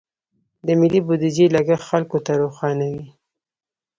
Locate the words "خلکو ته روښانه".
1.89-2.85